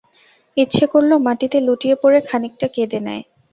[0.57, 3.23] ইচ্ছে করল মাটিতে লুটিয়ে পড়ে খানিকটা কেঁদে নেয়।